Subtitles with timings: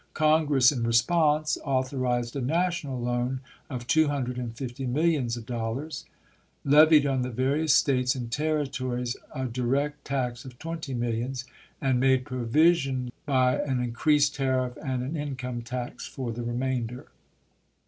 [0.15, 5.45] Con gress in response authorized a national loan of two hundred and fifty millions of
[5.45, 6.05] dollars;
[6.65, 11.45] levied on the various States and Temtories a direct tax of twenty millions;
[11.79, 17.05] and made provision by an increased tariff and an income tax for the remainder.